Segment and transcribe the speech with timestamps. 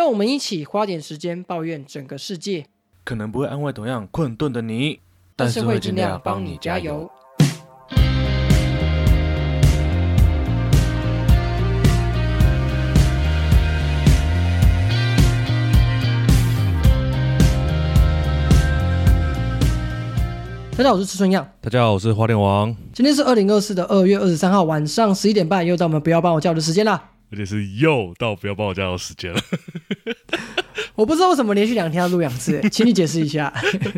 [0.00, 2.64] 让我们一起花点时间抱怨整个世界，
[3.04, 4.98] 可能不会安慰同样困顿的你，
[5.36, 7.06] 但是会尽量帮你加油。。
[20.74, 21.46] 大家好，我是吃春样。
[21.60, 27.10] 大家好，我是花莲王，今天是二零二四的二月二十三号晚上十一点半，又到我们不要帮我叫的时间啦。
[27.30, 29.40] 而且是又到不要帮我加油时间了。
[30.94, 33.52] 我不知道为什么连续两天要录两次， 请你解释一下。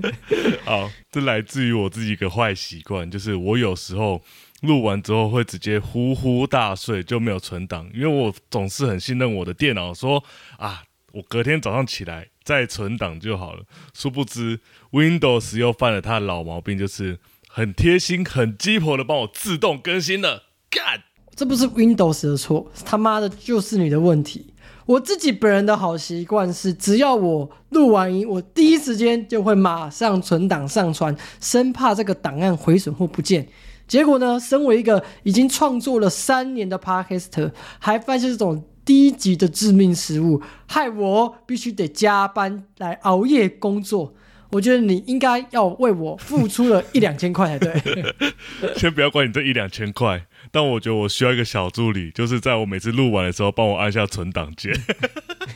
[0.64, 4.22] 好，这来自于我自己一个坏习惯，就是我有时候
[4.60, 10.22] 录完之后会直接呼呼大睡，就没有存档，因为我总是很信任我的电脑说
[10.58, 13.64] 啊，我隔天早上起来再存档就好了。
[13.92, 14.60] 殊不知
[14.92, 17.18] Windows 又犯了它的老毛病，就是
[17.48, 20.44] 很贴心、很鸡婆的帮我自动更新了。
[20.70, 21.02] 干！
[21.34, 24.46] 这不是 Windows 的错，他妈的就是你的问题。
[24.84, 33.46] 我自己本人的好习惯是，只要我录完音，我第一时间就会马上存档上传，生怕这个档案毁损或不见。
[33.86, 44.12] 结果呢，身为一个已经创作了三年的 Podcaster，还犯下这种低级的致命失误，害我必须得加班来熬夜工作。
[44.52, 48.14] 我觉得你应该要为我付出了一两千块才对。
[48.76, 54.72] 先不要管你这一两千块，但我觉得我需要一个小助理，就是在我每次录完的时候，帮我按下存档键。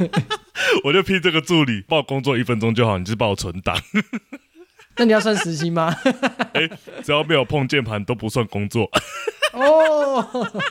[0.85, 3.77] 我就批这个助理，帮我工作一分钟就好，你就是帮我存档。
[4.97, 5.95] 那你要算时薪吗？
[6.55, 6.67] 哎、
[7.05, 8.91] 只要没有碰键盘都不算工作。
[9.53, 10.63] 哦，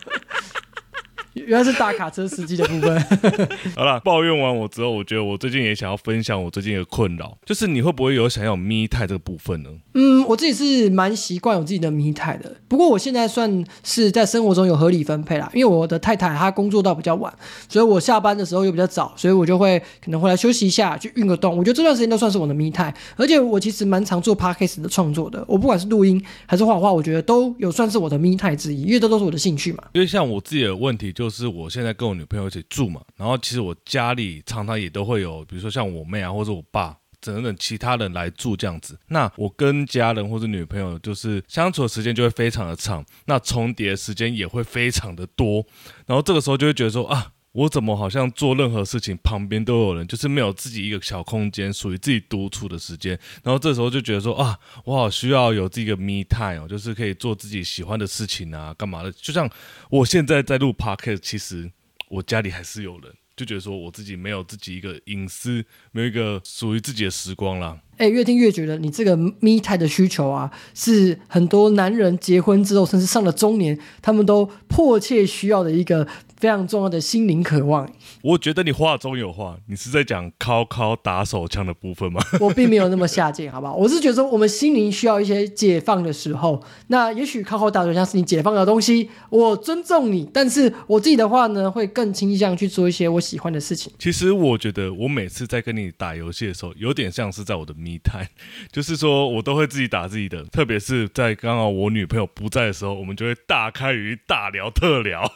[1.36, 3.02] 原来是大卡车司机的部分。
[3.76, 9.70] 好了，抱怨完我之后，我觉得我最近也想要分享我最近的困扰，就是你会不会有想要咪态这个部分呢？
[9.94, 17.34] 嗯，我自己是蛮习惯有自己的迷态的，不过我现在算是在生活中有合理分配啦，因为我的太太她工作到比较晚，
[17.70, 21.58] 所以我下班的时候又比较早，所以我就会可能回来休息一下，去运个动。
[21.58, 29.84] 我觉得这段时间都算是我的迷态，而且我其实蛮常做 podcast 的创作的，我不管是录音还是画画，我觉得都有算是我的迷态之一，因为这都是我的兴趣嘛。
[29.94, 36.98] 因为像我自己的问题，就就是我现在跟我女朋友一起住嘛，然后其实我家里常常也都会有，比如说像我妹啊，或者我爸。
[37.22, 45.66] 等等，其他人来住这样子，那我跟家人或者女朋友就是相处的时间就会非常的长，那重叠的时间也会非常的多，
[46.06, 53.18] 然后这个时候就会觉得说啊，我怎么好像做任何事情旁边都有人，就是没有自己一个小空间，属于自己独处的时间。
[53.44, 59.12] 然后这时候就觉得说啊，我好需要有这个 me time，就是可以做自己喜欢的事情啊，干嘛的？
[59.14, 59.50] 就像
[59.90, 61.72] 我现在在录 podcast，其实
[62.10, 65.64] 我家里还是有人，就觉得说我自己没有自己一个隐私，
[65.94, 67.80] 没有一个属于自己的时光啦。
[67.98, 76.06] 哎，越听越觉得你这个 me time 的需求啊，是很多男人结婚之后，甚至上了中年，他们都迫切需要的一个
[76.38, 77.90] 非常重要的心灵渴望。
[78.22, 82.22] 我觉得你话中有话，你是在讲敲敲打手枪的部分吗？
[82.40, 83.76] 我并没有那么下贱，好不好？
[83.76, 90.30] 我是觉得说，我们心灵需要一些解放的时候，那也许靠靠打手枪是你解放的东西，我尊重你。
[90.34, 93.92] 但是我自己的话呢，会更倾向去做一些我喜欢的事情。
[93.98, 98.28] 其实我觉得，我每次在跟你打游戏的时候，有点像是在我的 me time，
[98.72, 105.32] 就是说我都会自己打自己的，特别是在刚好我女朋友不在的时候，我们就会大开语大聊特聊。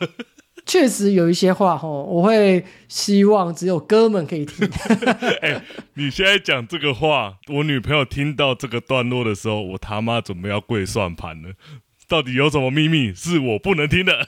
[0.70, 4.70] 确实有一些话吼，我会希望只有哥们可以听。
[5.96, 11.50] 你现在讲这个话，我女朋友听到这个段落的时候，我他妈准备要跪算盘了。
[12.08, 14.28] 到底有什么秘密是我不能听的？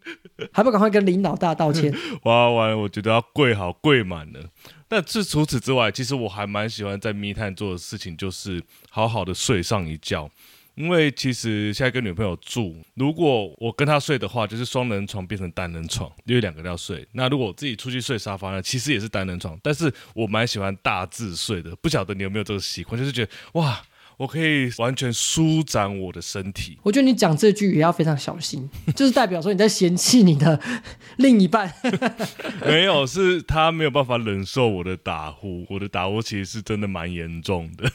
[0.50, 1.94] 还不赶快跟林老大道歉？
[2.24, 4.40] 哇完，我觉得要跪好跪满了。
[4.88, 10.30] 但是除此之外，其实我还蛮喜欢在密探做的事情，就是好好的睡上一觉。
[10.74, 17.06] 因为其实现在跟女朋友住，如果我跟她睡的话，就是双人床变成单人床，因为两个人要睡。
[17.12, 21.76] 那如果我自己出去睡沙发呢，其实也是单人床，但是我蛮喜欢大字睡的。
[21.76, 23.82] 不晓得你有没有这个习惯，就是觉得哇，
[24.16, 26.78] 我可以完全舒展我的身体。
[26.82, 30.58] 我觉得你讲这句也要非常小心，就是代表说你在嫌弃你的
[31.18, 31.70] 另一半。
[32.64, 37.90] 没有，是他没有办法忍受我的打呼，我的打呼其实是真的蛮严重的。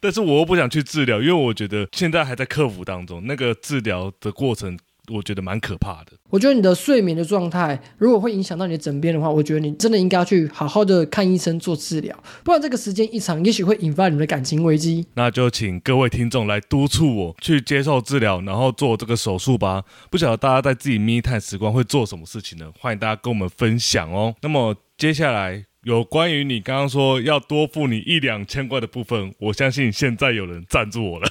[0.00, 4.78] 但是我又不想去治疗，因为我觉得现在还在克服当中，那个治疗的过程，
[5.12, 6.12] 我觉得蛮可怕的。
[6.30, 15.06] 我觉得你的睡眠的状态，如果会影响到你的枕边的话，我觉得你真的应该要去好好的看医生做治疗，不然这个时间一长，也许会引发你们的感情危机。
[15.14, 19.84] 那就请各位听众来督促我去接受治疗，然后做这个手术吧。
[20.10, 22.72] 不晓得大家在自己密探时光会做什么事情呢？
[22.80, 24.34] 欢迎大家跟我们分享哦。
[24.40, 25.66] 那么接下来。
[25.84, 31.28] 有关于你刚刚说要多付你一两千块的部分，我相信现在有人赞助我了，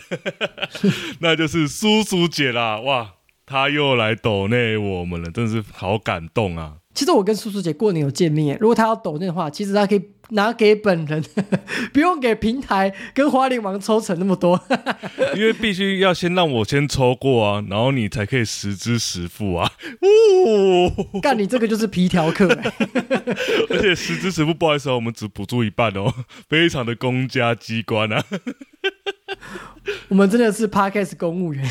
[1.19, 2.79] 那就是叔叔姐啦！
[2.79, 3.15] 哇，
[3.45, 6.77] 他又来抖内我们了，真是好感动啊！
[6.93, 11.23] 其实我跟叔叔姐过年有见面，如果他要抖那的话，其实他可以拿给本人，
[11.91, 14.59] 不用给平台跟花莲王抽成那么多。
[15.35, 19.71] 因为必须要先让我先抽过啊，然后你才可以实支实付啊。
[20.01, 22.73] 哦，干你这个就是皮条客、欸，
[23.69, 26.13] 而且实支实付，不好意思哦，我们只补助一半哦，
[26.47, 28.23] 非常的公家机关啊。
[30.07, 31.63] 我们真的是 podcast 公务员，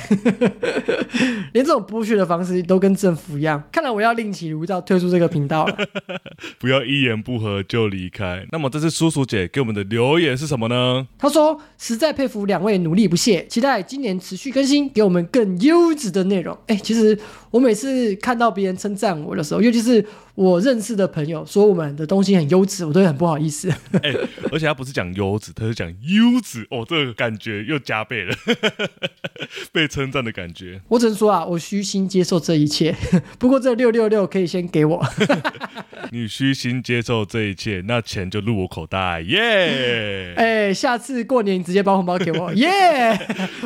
[1.53, 3.63] 连这种剥削的方式都跟政府一样。
[3.73, 5.77] 看来我要另起炉灶退出这个频道了。
[6.59, 8.47] 不要一言不合就离开。
[8.51, 11.07] 那么这次叔叔姐给我们的留言是什么呢？
[11.19, 17.19] 他说：“实在佩服两位努力不懈，期待今年持续更新，给我们更优质的内容。”哎，其实
[17.51, 20.05] 我每次看到别人称赞我的时候，尤其是
[20.35, 23.71] 我认识的朋友说我们的东西很优质，我都会很不好意思。
[24.03, 24.15] 哎、
[24.51, 28.35] 而且他不是讲优质，他是讲优质哦，这个感觉又加倍了，
[29.73, 30.81] 被称赞的感觉。
[30.89, 32.95] 我只能说啊，我虚心接受这一切。
[33.39, 35.05] 不过这六六六可以先给我。
[36.11, 43.19] 你虚心接受这一切，那钱就入我口袋，耶、哎，下次过年你直接包红包给我，耶！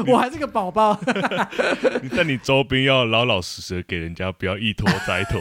[0.06, 0.98] 我还是个宝宝。
[2.02, 5.40] 你但你周边要老老实实地给人家，不要一拖再拖。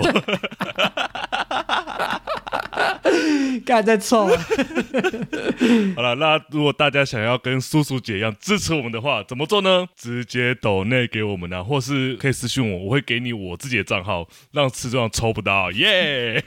[3.66, 4.28] 干在臭。
[5.96, 9.88] 好了，那如果大家想要跟叔叔姐一样支持我们的话，怎么做呢？
[9.96, 16.44] 直接抖内给我们啊，或是可以私信我，我会给你我自己的账号，让吃壮抽不到，耶、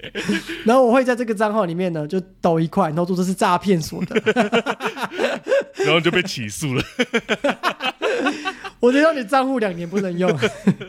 [0.64, 4.20] 然后我会在这个账号里面呢，就抖一块，然后说这是诈骗所得。
[5.76, 6.82] 然后就被起诉了。
[8.80, 10.30] 我就让你账户两年不能用。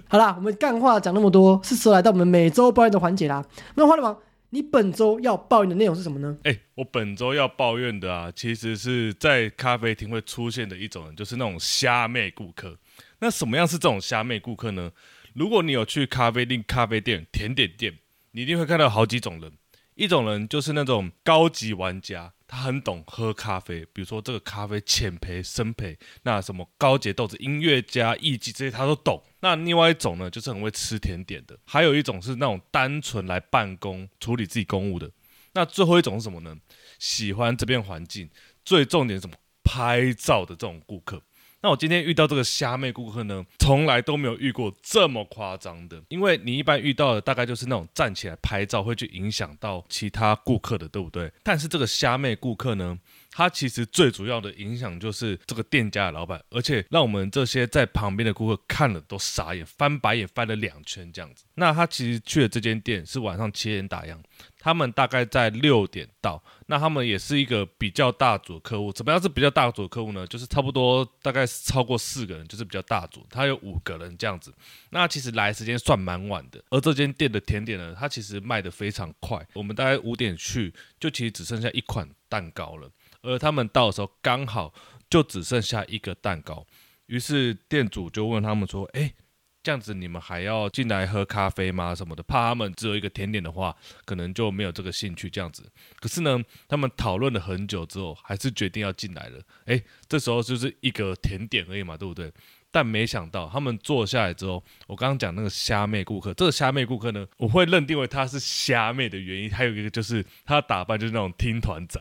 [0.08, 3.44] 好啦，我们干话讲那么多，是时候来到我们每周抱怨的环节啦。
[3.76, 4.18] 那花了王，
[4.54, 6.38] 你本周要抱怨的内容是什么呢？
[6.44, 12.78] 哎、我本周要抱怨的啊，其实是在咖啡厅会出现的一种人，就是那种虾妹顾客。
[13.20, 14.92] 那什么样是这种虾妹顾客呢？
[15.34, 18.00] 如果你有去咖啡厅、咖啡店、甜点店，
[18.32, 19.54] 你一定会看到好几种人。
[19.96, 29.24] 一种人就是那种高级玩家，他很懂喝咖啡，比如说这个咖啡浅焙、深焙，那什么高阶豆子、音乐家、艺伎这些他都懂。
[29.42, 35.12] 那另外一种呢，就是很会吃甜点的，还有一种是那种单纯来办公、处理自己公务的。
[35.54, 36.56] 那最后一种是什么呢？
[36.98, 38.30] 喜欢这边环境，
[38.64, 39.36] 最重点是什么？
[39.64, 41.22] 拍照的这种顾客。
[41.62, 51.32] 那我今天遇到这个虾妹顾客呢，从来都没有遇过这么夸张的，因为你一般遇到的大概就是那种站起来拍照会去影响到其他顾客的，对不对？
[51.44, 52.98] 但是这个虾妹顾客呢，
[53.32, 61.46] 他其实最主要的影响就是这个店家的老板，而且让我们这些在旁边的顾客看了都傻眼，翻白眼翻了两圈这样子。
[61.56, 64.18] 那他其实去的这间店是晚上七点打烊，
[64.60, 68.92] 他们大概在六点到，那他们也是一个比较大组的客户。
[68.92, 70.28] 怎么样是比较大组的客户呢？
[70.28, 74.54] 就是差不多大概是超过四个人，就是比较大组，他有五个人这样子。
[74.90, 79.46] 那其实来时间算蛮晚的，而这间店的甜点呢，它其实卖的非常快。
[79.54, 82.90] 我们大概五点去，就其实只剩下一款蛋糕了，
[83.22, 84.74] 而他们到的时候刚好
[85.10, 86.66] 就只剩下一个蛋糕。
[87.08, 89.14] 于是店主就问他们说：“哎、
[89.62, 91.94] 这样子你们还要进来喝咖啡吗？
[91.94, 92.24] 什么的？
[92.24, 93.76] 怕他们只有一个甜点的话，
[94.06, 95.70] 可能就没有这个兴趣这样子。
[96.00, 99.42] 可是呢，他们讨论了很久之后，还是决定要进来了。
[99.66, 102.32] 诶，这时候就是一个甜点而已嘛，对不对？
[102.74, 112.00] 但没想到他们坐下来之后，我刚刚讲那个虾妹顾客，这个虾妹顾客呢，我会认定为他是虾妹的原因，还有一个就是他打扮就是那种听团仔。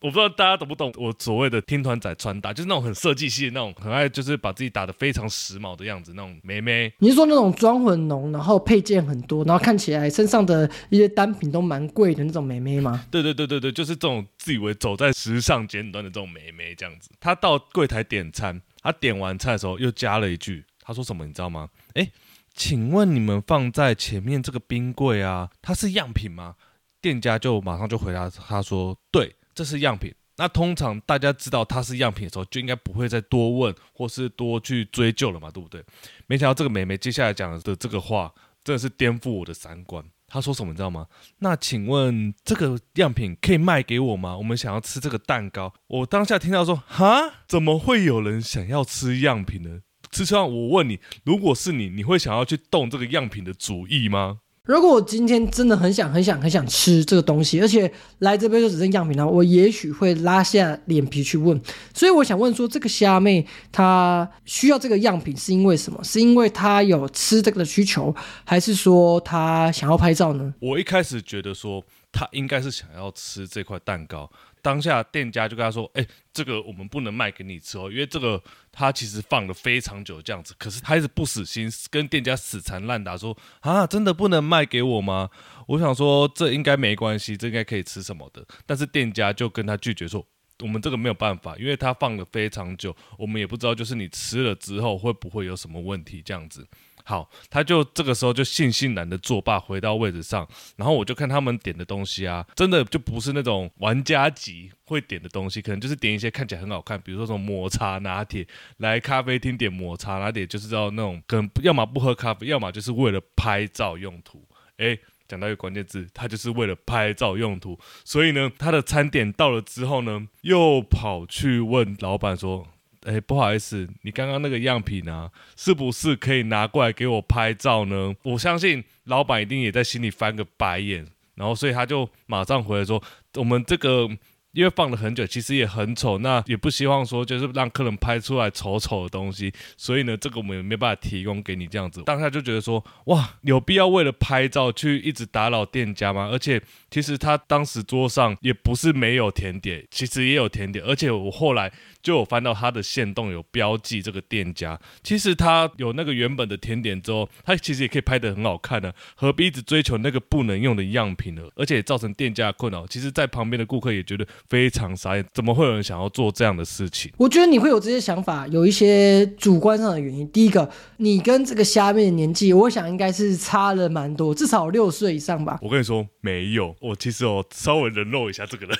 [0.00, 6.92] 我不知道大家懂不懂我所谓的听团仔穿搭，就是那种很设计系的那种，很爱就是把自己打得非常时髦的样子，那种妹妹。
[6.98, 13.04] 你是说那种妆很浓，然后配件很多，然后看起来身上的一些单品都蛮贵的那种美眉吗？
[13.10, 17.10] 对对对对对，就是这种自以为走在时尚尖端的这种美眉这样子。
[17.20, 21.68] 她到柜台点餐，她点完菜的时候又加了一句，她说什么你知道吗？
[21.94, 22.10] 哎，
[22.54, 26.54] 请问你们放在前面这个冰柜啊，它是样品吗？
[27.00, 30.14] 店家就马上就回答他说，对，这是样品。
[30.36, 35.84] 那通常大家知道它是样品的时候，就应该不会再多问或是多去追究了嘛，对不对？
[36.28, 40.04] 没想到这个美眉接下来讲的这个话，真的是颠覆我的三观。
[40.28, 41.08] 她说什么你知道吗？
[41.40, 44.36] 那请问这个样品可以卖给我吗？
[44.36, 45.74] 我们想要吃这个蛋糕。
[45.88, 49.80] 我当下听到说，哈，怎么会有人想要吃样品呢？
[50.12, 54.38] 吃实上，我问你，如果是你，你会想要去动这个样品的主意吗？
[54.68, 61.58] 如果我今天真的很想、很想、很想吃这个东西，而且来这边就只剩样品了，我也许会拉下脸皮去问。
[61.94, 65.98] 所以我想问说，这个虾妹她需要这个样品是因为什么？
[66.04, 70.52] 是因为她有吃这个的需求，还是说她想要拍照呢？
[70.60, 71.82] 我一开始觉得说
[72.12, 74.30] 她应该是想要吃这块蛋糕。
[74.62, 85.30] 当下店家就跟他说：“哎，这个我们不能卖给你吃哦，因为这个他其实放了非常久这样子。”可是他一直不死心，跟店家死缠烂打说：“啊，真的不能卖给我吗？”
[85.68, 88.44] 我想说这应该没关系，这应该可以吃什么的。
[88.66, 90.26] 但是店家就跟他拒绝说
[90.60, 96.66] ：“我们这个没有办法，因为他放了非常久，我们也不知道就是你吃了之后会不会有什么问题这样子。”
[97.08, 100.46] 好，他就这个时候就悻悻然的作罢，回到位置上。
[100.76, 108.46] 然后我就看他们点的东西啊，真的就不是那种玩家级会点的东西，可能就是点一些看起来很好看，比如说什么抹茶拿铁，
[108.76, 114.46] 来咖啡厅点抹茶拿铁，就是道那种可能要么不喝咖啡，要么就是为了拍照用途。
[114.76, 117.78] 诶，讲到一个关键字，他就是为了拍照用途。
[118.04, 122.68] 所以呢，他的餐点到了之后呢，又跑去问老板说。
[123.08, 128.14] 哎，不好意思，你刚刚那个样品呢，是不是可以拿过来给我拍照呢？
[128.22, 133.02] 我相信老板一定也在心里翻个白眼，然后所以他就马上回来说，
[133.36, 134.08] 我们这个。
[134.52, 142.02] 因为放了很久，其实也很丑，那也不希望说就是让客人拍出来丑丑的东西，所以呢，这个我们也没办法提供给你这样子。
[142.04, 146.30] 当下就觉得说，哇，有必要为了拍照去一直打扰店家吗？
[146.32, 146.60] 而且
[146.90, 151.70] 其实他当时桌上也不是没有甜点，其实也有甜点，而且我后来
[152.02, 161.42] 就有翻到他的线动有标记这个店家，其实他有那个原本的甜点之后，他其实也可以拍得很好看的，何必一直追求那个不能用的样品呢？
[161.56, 164.26] 而且造成店家困扰，其实在旁边的顾客也觉得。
[164.48, 167.12] 非常傻眼，怎么会有人想要做这样的事情？
[167.18, 170.26] 我觉得你会有这些想法，有一些主观上的原因。
[170.30, 175.58] 第一个，你跟这个虾面的年纪，我想应该是差了蛮多，至少六岁以上吧。
[175.60, 178.78] 我跟你说，没有，我其实我稍微人肉一下这个人，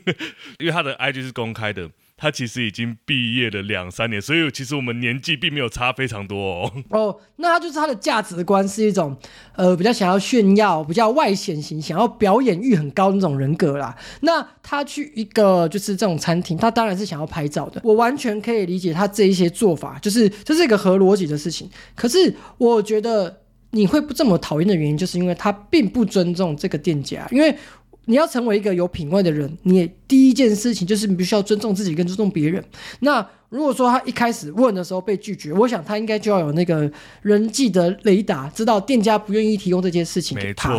[0.58, 1.90] 因为他的 IG 是公开的。
[2.20, 6.72] 他其实已经毕业了两三年，所以其实我们年纪并没有差非常多哦。
[6.90, 9.16] 哦，那他就是他的价值观是一种，
[9.56, 13.96] 呃，比较想要炫耀、比较外显型、想要表演欲很高那种人格啦。
[14.20, 17.80] 那他去一个就是这种餐厅，他当然是想要拍照的。
[17.82, 21.70] 我完全可以理解他这一些做法，就是这是一个合逻辑的事情。
[21.94, 27.56] 可是我觉得你会不这么讨厌的原因，就是因为他并不尊重这个店家，因为。
[28.06, 32.64] 你要成为一个有品味的人，你第一件事情就是你必须要尊重自己跟尊重别人。
[33.00, 36.90] 那如果说他一开始问的时候被拒绝，我想他应该就要有那个
[37.22, 40.74] 人际的雷达，知道店家不愿意提供这件事情给他。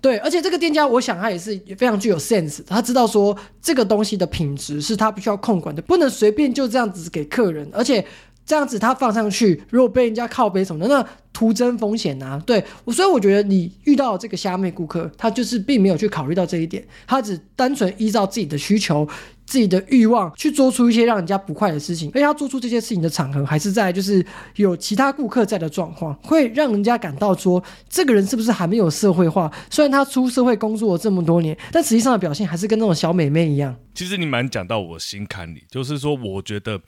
[0.00, 8.04] 对，而且这个店家，我想他也是非常具有 sense，他知道说这个东西的品质是他必须要控管的，不能随便就这样子给客人，而且。
[8.50, 12.42] 这样子他放上去，如果被人家靠背什么的，那徒增风险呐。
[12.44, 19.08] 对，所以我觉得你遇到这个虾妹顾客，他就是并没有去考虑到这一点，他只单纯依照自己的需求、
[19.46, 22.10] 自己的欲望去做出一些让人家不快的事情。
[22.12, 24.26] 而且他做出这些事情的场合，还是在就是
[24.56, 29.48] 有其他顾客在的状况，会让人家感到说这个人是不是还没有社会化？
[29.70, 33.76] 虽然他出社会工作了这么多年，但实际上的表现还是跟那种小美眉一样。
[33.94, 36.80] 其实你蛮讲到我心坎里，就是说我觉得。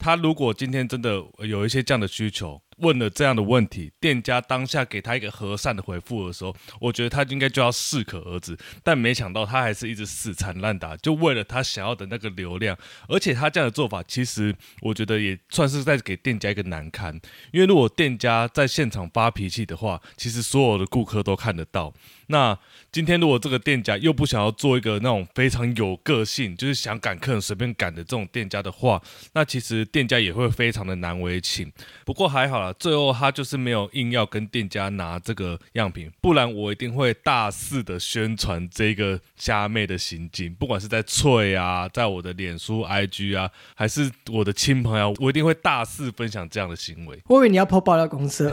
[0.00, 2.60] 他如果今天真的有一些这样的需求。
[2.80, 8.56] 问了这样的问题，店家当下给他一个和善的回复的时候，我觉得他应该就要适可而止。
[8.82, 12.74] 但没想到他还是一直死缠烂打，就为了他想要的那个流量。
[13.06, 17.14] 而且他这样的做法，其实我觉得也算是在给店家一个难堪。
[17.52, 21.92] 因为如果店家在现场发脾气的话，其实所有的顾客都看得到。
[22.30, 22.56] 那
[22.92, 31.70] 今天如果这个店家又不想要做一个那种非常有个性，就是想赶客人随便赶的这种店家的话，那其实店家也会非常的难为情。
[32.04, 32.72] 不过还好啦。
[32.78, 47.20] 最后他就是没有硬要跟店家拿这个样品，不然我一定会大肆的宣传这个虾妹的行径，不管是在脆啊，在我的脸书、IG 啊，还是我的亲朋友，我一定会大肆分享这样的行为。
[47.26, 48.50] 我以为你要抛爆料公司，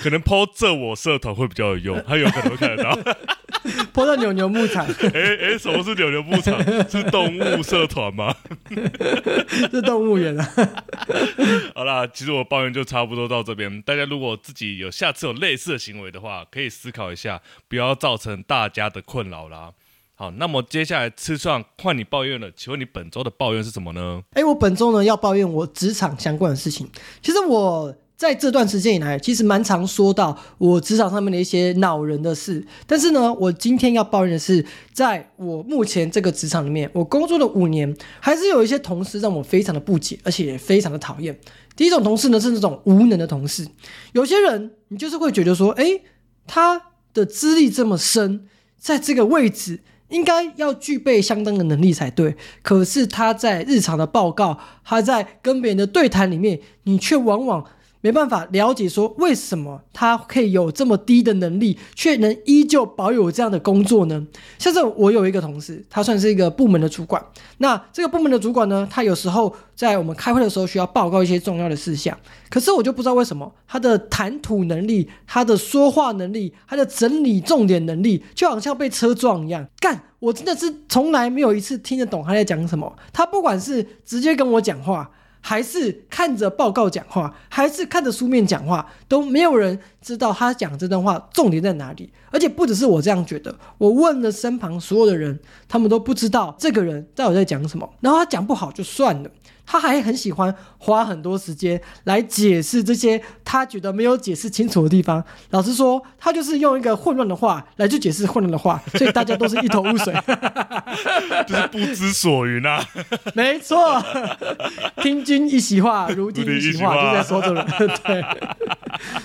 [0.00, 2.98] 可能抛这我社团会比较有用， 他有可能会看得到。
[3.92, 6.58] 泼到牛牛牧场， 哎哎，什么是牛牛牧场？
[6.88, 8.34] 是动物社团吗？
[9.70, 10.48] 是动物园啊。
[11.74, 13.80] 好啦，其实我抱怨就差不多到这边。
[13.82, 19.72] 大家如果自己有下次有类似的行为的话，可以思考一下，不要造成大家的困扰啦。
[20.14, 24.22] 好，那么接下来吃串换你抱怨了，请问你本周的抱怨是什么呢？
[24.32, 26.88] 哎，我本周呢要抱怨我职场相关的事情。
[27.20, 27.94] 其实我。
[28.20, 32.62] 在这段时间以来，其实蛮常说到我职场上面的一些恼人的事。
[32.86, 34.62] 但是呢，我今天要抱怨的是，
[34.92, 41.34] 在我目前这个职场里面，我工作了五年，还是有一些同事让我非常的不解，而且也非常的讨厌。
[41.74, 43.66] 第一种同事呢，是那种无能的同事。
[44.12, 46.02] 有些人，你就是会觉得说，诶，
[46.46, 46.78] 他
[47.14, 48.46] 的资历这么深，
[48.78, 52.36] 在这个位置应该要具备相当的能力才对。
[52.60, 57.64] 可是他在日常的报告，他在跟别人的对谈里面，你却往往。
[58.02, 64.26] 没办法了解说为什么他可以有这么低的能力，却能依旧保有这样的工作呢？
[64.58, 67.22] 像是我有一个同事，他算是一个部门的主管。
[67.58, 79.66] 那这个部门的主管呢，他有时候在我们开会的时候需要报告一些重要的事项，可是我就不知道为什么他的谈吐能力、他的说话能力、他的整理重点能力，就好像被车撞一样。
[79.78, 82.96] 干，我真的是从来没有一次听得懂他在讲什么。
[83.12, 85.10] 他不管是直接跟我讲话。
[85.40, 92.12] 还是看着报告讲话，还是看着书面讲话，都没有人知道他讲这段话重点在哪里。
[92.30, 97.88] 而且不只是我这样觉得，我问了身旁所有的人，他们都不知道这个人到底在讲什么。
[98.00, 99.30] 然后他讲不好就算了。
[99.70, 105.22] 他还很喜欢花很多时间来解释这些他觉得没有解释清楚的地方。
[105.50, 110.12] 老实说，他就是用一个混乱的话来去解释混乱的话， 所以大家都是一头雾水，
[111.46, 112.84] 就是不知所云啊。
[113.32, 114.02] 没错，
[114.96, 117.62] 听君一席话，如听一席话，就在说这个。
[118.02, 118.24] 对，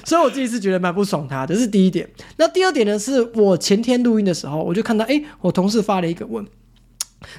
[0.03, 2.07] 所以我自己是觉得蛮不爽他，这是第一点。
[2.37, 6.45] 那第二点呢，是我前天录音的时候，我就看到，哎，我同事发了一个问。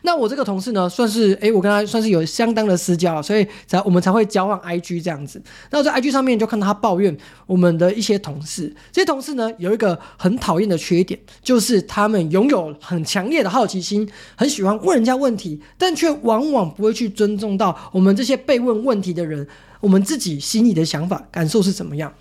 [0.02, 5.42] 那我这个同事呢，算是哎，我跟他算是有相当的私交，所以才我们才会交换 IG 这样子。
[5.70, 7.16] 那我在 IG 上面就看到他抱怨
[7.46, 19.46] 我们的一些同事，这些同事呢有一个很讨厌的缺点，就是他们拥有很强烈的好奇心，很喜欢问人家问题，但却往往不会去尊重到我们这些被问问题的人，
[19.80, 22.12] 我们自己心里的想法感受是怎么样。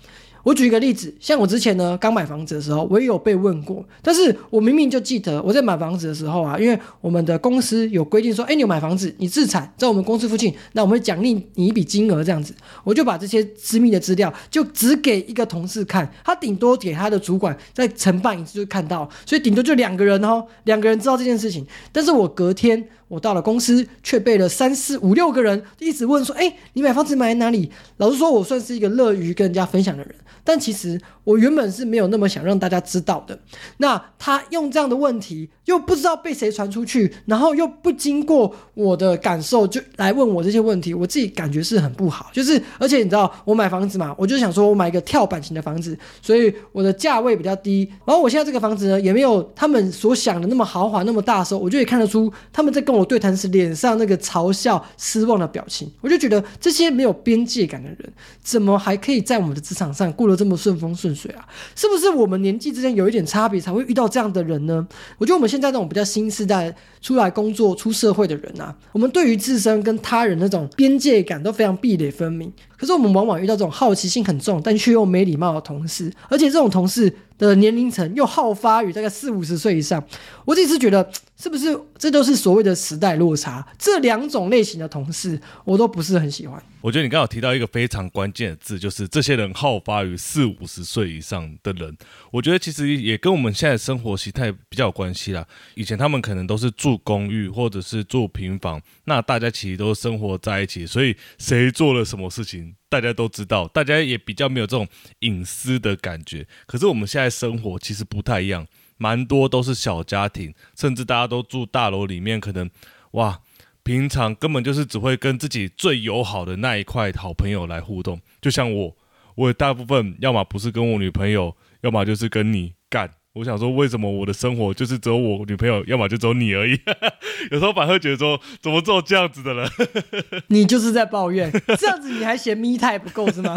[0.46, 27.68] 我举一个例子，像我之前呢刚买房子的时候，我也有被问过，但是我明明就记得我在买房子的时候啊，因为我们的公司有规定说，哎，你有买房子，你自产在我们公司附近，那我们会奖励你一笔金额这样子，我就把这些私密的资料就只给一个同事看，他顶多给他的主管在承办一次就看到，所以顶多就两个人哦，两个人知道这件事情，但是我隔天我到了公司，却被了三四五六个人一直问说，哎，你买房子买在哪里？
[27.96, 30.14] 老实说，我算是一个乐于跟人家分享的人。
[30.46, 33.36] 但其实我原本是没有那么想让大家知道的。
[33.78, 42.30] 那他用这样的问题，又不知道被谁传出去，然后又不经过我的感受就来问我这些问题，我自己感觉是很不好。
[42.32, 47.90] 就是，而且你知道，我买房子嘛，我就想说我买一个跳板型的房子，所以我的价位比较低。
[48.04, 55.90] 然后我现在这个房子呢，也没有他们所想的那么豪华、那么大的时候，我就也看得出他们在跟我对谈时脸上那个嘲笑、失望的表情。
[56.00, 57.98] 我就觉得这些没有边界感的人，
[58.40, 60.35] 怎么还可以在我们的职场上过得？
[60.36, 61.44] 这么顺风顺水啊，
[61.74, 64.86] 是不是我们年纪之间有一点差别才会遇到这样的人呢？
[65.18, 72.52] 我觉得我们现在这种比较新时代出来工作、出社会的人啊，我们对于自身跟他人那种边界感都非常壁垒分明。
[72.76, 80.02] 可是我们往往遇到这种好奇心很重但却又没礼貌的同事，而且这种同事的年龄层又好发于大概四五十岁以上。
[80.44, 83.66] 我自己是觉得，是不是这都是所谓的时代落差？
[83.78, 86.62] 这两种类型的同事，我都不是很喜欢。
[86.80, 91.96] 我觉得你刚好提到一个非常关键的字，就是这些人好发于四五十岁以上的人。
[92.30, 95.44] 我觉得其实也跟我们现在生活习态比较有关系啦。
[95.74, 104.86] 以前他们可能都是住公寓或者是住平房，那大家其实都生活在一起，所以谁做了什么事情，大家都知道，大家也比较没有这种
[105.20, 106.46] 隐私的感觉。
[106.66, 112.70] 可是我们现在生活其实不太一样，蛮多都是小家庭，甚至大家都住大楼里面，可能
[113.12, 113.40] 哇。
[113.82, 118.96] 平常根本就是只会跟自己最友好的那一块好朋友来互动，就像我，
[119.36, 123.08] 我大部分要么不是跟我女朋友，要么就是跟你干。
[123.36, 126.80] 我想说，为什么我的生活就是只有我女朋友，要么就只有你而已？
[127.52, 129.70] 有时候反而觉得说，怎么做这样子的人？
[130.48, 133.54] 你就是在抱怨，这样子你还嫌咪太不够是吗？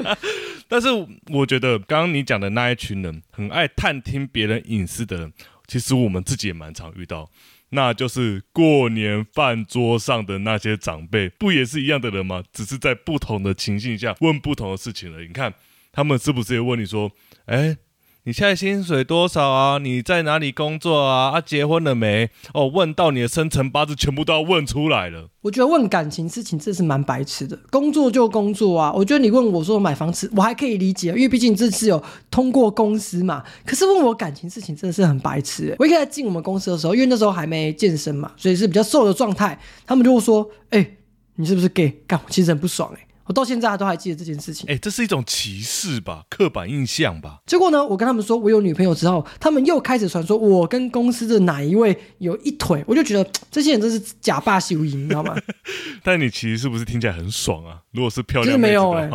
[0.68, 0.88] 但是
[1.30, 5.32] 我觉得，刚刚你讲的那一群人，很爱探听别人隐私的人，
[5.66, 7.28] 其实我们自己也蛮常遇到。
[7.70, 12.42] 那就是过年饭桌上的那些长辈，不也是一样的人吗？
[12.54, 15.20] 只是在不同的情境下问不同的事情了。
[15.20, 15.52] 你看，
[15.92, 17.12] 他们是不是也问你说
[17.44, 17.76] ：“哎？”
[18.26, 19.76] 你现在薪水多少啊？
[19.76, 21.32] 你在哪里工作啊？
[21.32, 22.30] 啊，结婚了没？
[22.54, 25.28] 哦，问到你的生辰八字，全部都要问出来了。
[25.42, 27.54] 我觉得问感情事情，这是蛮白痴的。
[27.70, 28.90] 工作就工作啊。
[28.94, 33.44] 我觉得你问我说买房子，我还可以理解，因为毕竟这次有通过公司嘛。
[33.66, 35.76] 可是问我感情事情，真的是很白痴。
[35.78, 39.60] 我一开始进我们公司的时候，因为那时候还没健身嘛，所以是比较瘦的状态。
[39.84, 40.96] 他们就会说：“哎，
[41.34, 43.06] 你是不是 gay？” 干，我其实很不爽哎。
[43.26, 44.68] 我到现在都还记得这件事情。
[44.68, 47.38] 哎，这是一种歧视吧，刻板印象吧。
[47.46, 55.34] 结果呢，我跟他们说我有女朋友之后，他们又开始传说我跟公司的哪一位有一腿，我就觉得这些人真是假霸修淫，你知道吗？
[56.04, 57.80] 但你其实是不是听起来很爽啊？
[57.92, 59.08] 如果是漂亮，没有哎，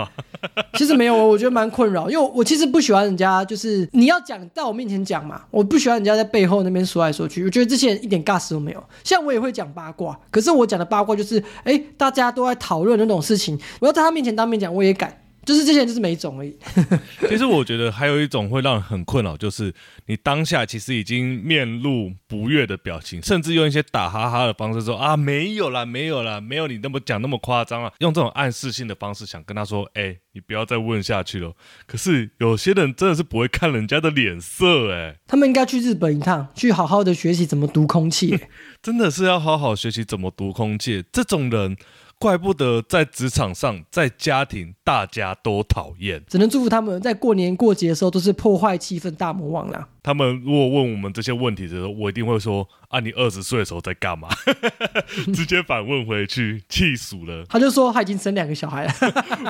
[0.74, 8.84] 其实没有，我觉得蛮困扰，因为我其实不喜欢人家就是你要讲在我面前讲嘛，我不喜欢人家在背后那边说来说去，我觉得这些人一点 gas 都没有。
[9.04, 13.94] 像我也会讲八卦，可是我讲的八卦就是，哎，大家都在讨论那种事情，我要。
[14.00, 16.56] 在他面前当面讲我也敢，就是这些人就是没种而已。
[17.28, 19.74] 其实我觉得还有一种会让人很困扰，就是
[20.06, 31.54] 你当下其实已经面露不悦的表情，甚至用一些打哈哈的方式说啊没有啦，没有啦，没有你那么讲那么夸张啊，用这种暗示性的方式想跟他说，哎，你不要再问下去了。
[31.86, 38.40] 可是有些人真的是不会 看人家的脸色，哎，他们应该去日本一趟，去好好的学习怎么读空气。
[38.82, 41.76] 真的是要好好学习怎么读空气，这种人。
[42.20, 49.88] 怪不得在职场上，在家庭大家都讨厌，只能祝福他们在过年过节的时候都是破坏气氛大魔王啦。
[50.04, 54.28] 他们如果问我们这些问题的时候，我一定会说：啊，你二十岁的时候在干嘛？
[55.34, 57.46] 直接反问回去，气死了。
[57.48, 58.94] 他就说他已经生两个小孩了。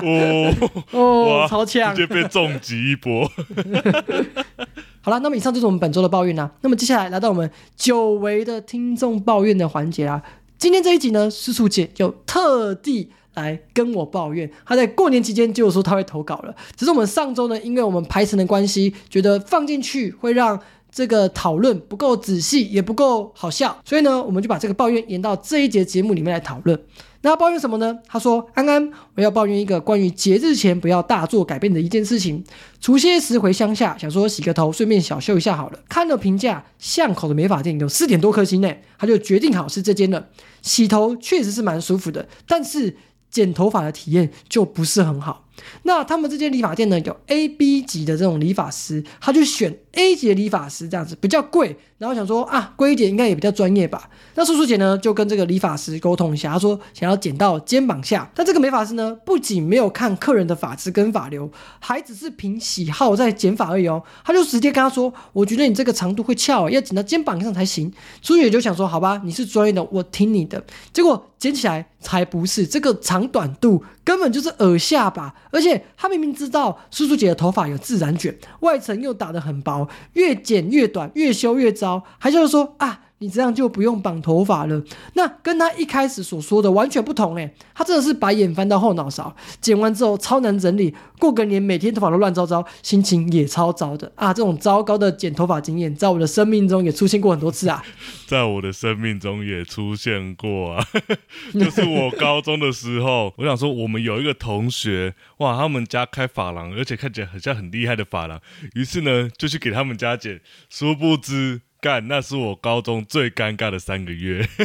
[0.03, 0.53] 哦
[0.93, 3.27] 哦，超强，直接被重击一波。
[5.01, 6.51] 好了，那么以上就是我们本周的抱怨啦。
[6.61, 10.21] 那么接下来来到我们久违的听众抱怨的环节啦。
[10.59, 16.53] 今天这一集呢，叔叔姐就特地来跟我抱怨，她在过年期间就说她会投稿了。
[16.75, 20.59] 只是我们上周呢，因为我们排程的关系，觉得放进去会让
[20.91, 26.79] 这个讨论不够仔细，也不够好笑，所以呢，我们就把这个抱怨延到这一节节目里面来讨论。
[27.21, 27.99] 那抱怨什么呢？
[28.07, 32.41] 他说：“安安，我要抱怨一个关于节日前不要大做改变的一件事情。
[32.79, 35.79] 除夕时回乡下，想说洗个头，顺便小休一下好了。
[35.89, 40.27] 看了评价，巷口的美发店有四点多颗星呢，他就决定好是这间了。
[40.61, 42.95] 洗头确实是蛮舒服的，但是
[43.29, 45.45] 剪头发的体验就不是很好。”
[45.83, 51.77] 那他们这间理发店呢，有 A、B 级的这种理发师，他就选 A 级的理发师，这样子比较贵。
[51.97, 54.09] 然后想说啊，贵一点应该也比较专业吧。
[54.35, 58.31] 那叔叔姐呢，就跟这个理发师沟通一下，他说想要剪到肩膀下。
[58.33, 64.01] 但这个美发师呢，不仅没有看客人的发质跟发流，还只是凭喜好在剪发而已哦。
[64.23, 67.91] 他就直接跟他说，我觉得你这个长度会翘，要剪到肩膀上才行。
[68.21, 70.63] 叔叔姐就想说，好吧，你是专业的，我听你的。
[70.93, 75.35] 结果剪起来才不是，这个长短度根本就是耳下巴。
[75.51, 83.01] 而且他明明知道叔叔姐的头发有自然卷，外层又打得很薄，越剪越短，越修越糟，还就是说啊。
[83.19, 84.81] 你这样就不用绑头发了，
[85.13, 94.33] 那跟他一开始所说的完全不同诶，他真的是把眼翻到后脑勺，剪完之后超难整理，过个年每天头发都乱糟糟，心情也超糟的啊！
[94.33, 97.83] 这种糟糕的剪头发经验，在我的生命中也出现过很多次啊，
[98.25, 100.85] 在我的生命中也出现过啊，
[101.53, 108.39] 就是我高中的时候，我想说我们有一个同学，哇，他们家开发廊，而且看起来很像很厉害的发廊，
[108.75, 111.61] 于是呢就去给他们家剪，殊不知。
[111.81, 114.45] 干，那是我高中最尴尬的三个月。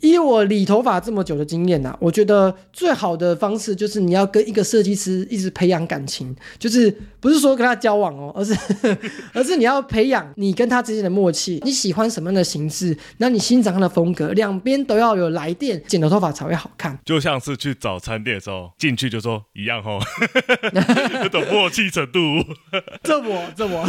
[0.00, 8.54] 以我理头发这么久的经验呐，我觉得最好的方式就是你要跟一个设计师一直培养感情，就是不是说跟他交往哦，而是
[9.32, 11.60] 而是你要培养你跟他之间的默契。
[11.64, 16.96] 你喜欢什么样的形式，那你欣赏他的风格，两边都要有来电，剪的头发才会好看。
[17.04, 19.98] 就像是去早餐店的时候，进去就说一样哦，
[20.72, 22.20] 那种默契程度。
[23.02, 23.84] 这我这我。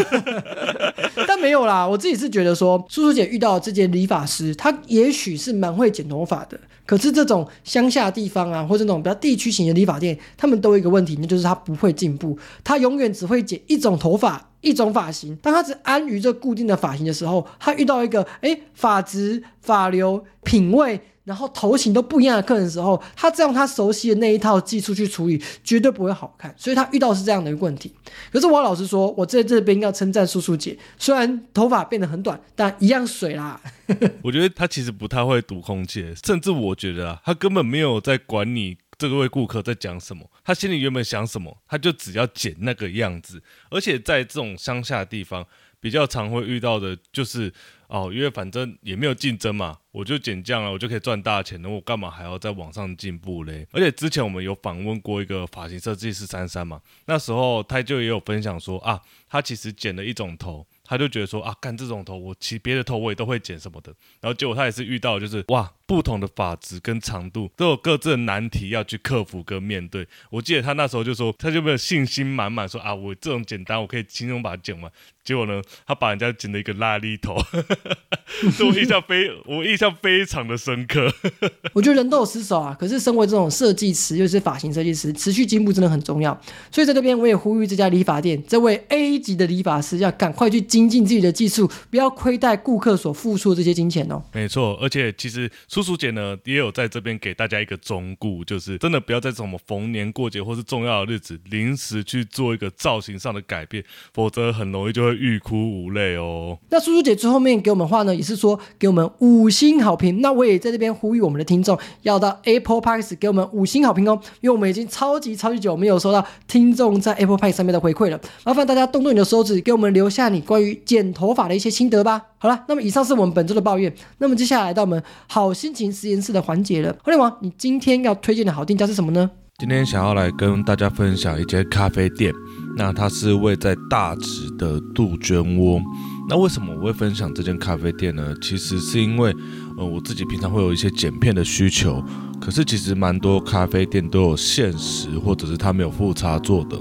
[1.27, 6.59] 但没有啦，我自己是觉得说，叔叔姐遇到这件理发师，他也许是蛮会剪头发的。
[6.85, 15.35] 可是这种乡下地方啊，或者那种比较地区型的理发店，他们都有一个问题，那就是他不会进步，他永远只会剪一种头发、一种发型。
[15.37, 21.01] 当他只安于这固定的发型的时候，他遇到一个哎发质、发流、品味。
[21.27, 26.55] 然后头型都不一样的客人的时候，他再用他熟悉的那一套技术去处理，绝对不会好看。
[26.57, 27.93] 所以他遇到是这样的一个问题。
[28.31, 33.59] 可是我老实说，我在这边要称赞叔叔姐，虽然头发变得很短，但一样水啦。
[34.23, 43.43] 我觉得他其实不太会读空气，甚至我觉得啊，他根本没有在管你这位顾客在讲什么，他心里原本想什么，他就只要剪那个样子。
[43.69, 45.45] 而且在这种乡下的地方，
[45.81, 47.51] 比较常会遇到的就是。
[47.87, 53.65] 哦，因为反正也没有竞争嘛，我就减降了，我就可以赚大钱了，我干嘛还要在网上进步嘞？
[53.71, 60.65] 而且之前我们有访问过一个发型设计师珊珊嘛，那时候他就也有分享说啊，他其实剪了一种头。
[60.89, 63.93] 他就觉得说啊，干这种头，我其别的头我也都会剪什么的。
[64.21, 70.07] 然后结果他也是遇到，就是哇，不同的发质跟长度都有各自的难题要去克服跟面对。
[70.29, 74.89] 我记得他那时候就说，他就没有信心满满说啊，我这种简单，我可以轻松把它剪完。
[75.27, 77.35] 结果呢，他把人家剪了一个拉力头，
[78.65, 81.11] 我印象非 我印象非常的深刻。
[81.75, 86.33] 我觉得人都有失手啊，可是身为这种设计师，又是发型设计师，持续进步真的很重要。
[86.71, 94.23] 所以在这边我也呼吁这家理发店这位 A 级的理发师要赶快去精进自己的技术，不要亏待顾客所付出的这些金钱哦。
[94.31, 105.16] 没错，而且其实叔叔姐呢也有在这边给大家一个忠告，就是真的不要在什么逢年过节或是重要的日子临时去做一个造型上的改变，否则很容易就会。
[105.17, 106.57] 欲哭无泪哦。
[106.69, 110.21] 那叔叔姐最后面给我们话呢，也是说给我们五星好评。
[110.21, 118.19] 那我也在这边呼吁我们的听众，要到 Apple Park 给我们五星好评哦，因为我们已经超级超级久没有收到听众在 Apple Park 上面的回馈了。
[118.45, 122.21] 麻烦大家动动你的手指，给我们留下你关于剪头发的一些心得吧。
[122.37, 123.93] 好了，那么以上是我们本周的抱怨。
[124.19, 126.95] 那么接下来到我们好心情实验室的环节了。
[127.03, 129.29] 互联网，你今天要推荐的好店家是什么呢？
[129.59, 132.31] 今天想要来跟大家分享一间咖啡店，
[132.77, 135.81] 那它是位在大直的杜鹃窝。
[136.29, 138.35] 那为什么我会分享这间咖啡店呢？
[138.41, 139.33] 其实是因为，
[139.77, 142.03] 呃，我自己平常会有一些剪片的需求，
[142.39, 146.77] 可是其实蛮多咖啡店都有限时，或者是它没有副插座的。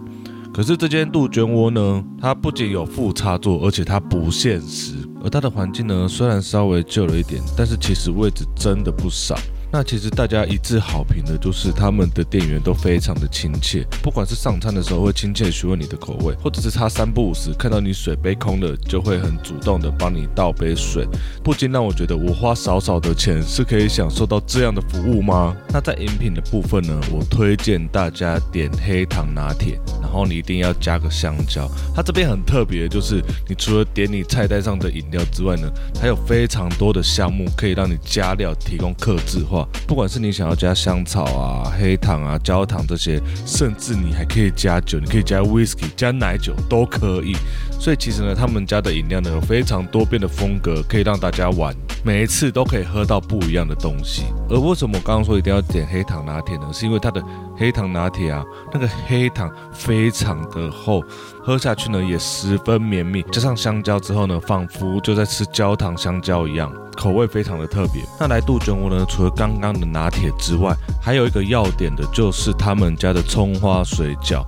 [0.53, 9.37] 可是这间杜鹃窝呢，它不仅有副插座，而且它不限时，而它的环境呢，虽然稍微旧了一点，但是其实位置真的不少。
[9.79, 21.07] 那其实大家一致好评的就是他们的店员都非常的亲切，不管是上餐的时候会亲切询问你的口味，或者是他三不五时看到你水杯空了，就会很主动的帮你倒杯水，
[21.45, 25.55] 不禁让我觉得我花少少的钱是可以享受到这样的服务吗？
[25.69, 31.71] 那在饮品的部分呢，我推荐大家点黑糖拿铁，然后你一定要加个香蕉。
[31.95, 39.66] 它这边很特别，就是你除了点你菜单上的饮料之外呢，还有非常多的项目可以让你加料，提供客制化。
[39.87, 47.37] 不管是你想要加香草啊、黑糖啊、焦糖这些，甚至你还可以加酒，你可以加 whisky、加奶酒都可以。
[47.79, 54.25] 所以其实呢，他们家的饮料呢有非常多变的风格，可以让大家玩，每一次都可以喝到不一样的东西。
[54.49, 56.69] 而为什么我刚刚说一定要点黑糖拿铁呢？
[56.73, 57.23] 是因为它的
[57.57, 61.05] 黑糖拿铁啊，那个黑糖非常的厚，
[61.47, 66.73] 喝下去呢也十分绵密，加上香蕉之后呢，仿佛就在吃焦糖香蕉一样。
[66.97, 68.03] 口味非常的特别。
[68.19, 74.45] 那来杜鹃窝呢，除了刚刚的拿铁之外，还有一个要点的就是他们家的葱花水饺。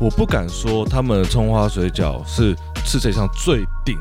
[0.00, 3.96] 我不敢说他们的葱花水饺是世界上最顶，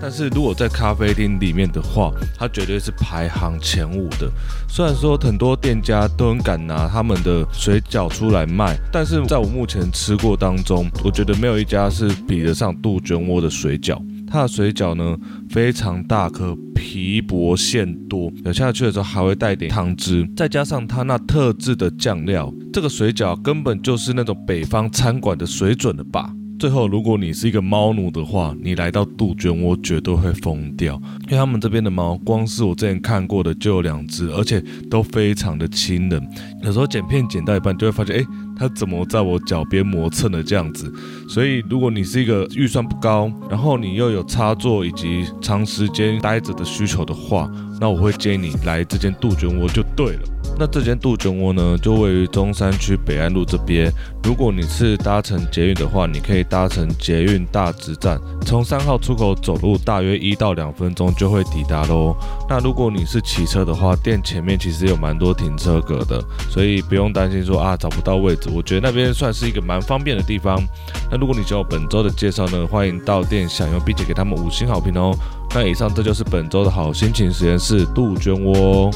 [0.00, 4.30] 但是如果在咖啡厅里面的话，它绝对是排行前五的。
[4.68, 14.00] 虽然说很多店家都很敢拿他们的水饺出来卖，但是在我目前吃过当中，我觉得没有一家是比得上杜鹃窝的水饺。
[14.30, 15.16] 它的水饺呢
[15.48, 26.30] 非常大颗，皮薄馅多，咬下去的时候还会带点汤汁，再加上它那特制的酱料，这个水饺根本就是那种北方餐馆的水准了吧。
[26.58, 36.20] 最后，如果你是一个猫奴的话，你来到杜鹃窝绝对会疯掉，因为他们这边的猫，光是我之前看过的就有两只，而且都非常的亲人。
[36.64, 38.24] 有时候剪片剪到一半，就会发现，哎，
[38.56, 40.92] 它怎么在我脚边磨蹭的这样子？
[41.28, 47.48] 所以，如果你是一个预算不高，然后你又有插座以及长时间待着的需求的话，
[47.80, 50.22] 那我会建议你来这间杜鹃窝就对了。
[50.58, 53.92] 那这间杜鹃窝呢，就位于中山区北安路这边。
[54.24, 62.16] 如果你是搭乘捷运的话，你可以搭乘捷运大直站，从三号出口走路大约一到两分钟就会抵达喽。
[62.48, 68.50] 那如果你是骑车的话，店前面其实有蛮多停车格的，所以不用担心说啊找不到位置。
[68.52, 70.60] 我觉得那边算是一个蛮方便的地方。
[71.08, 75.16] 那如果你喜欢本周的介绍呢，欢迎到店享用，并且给他们五星好评哦。
[75.54, 78.90] 那以上这就是本周的好心情实验室杜鹃窝。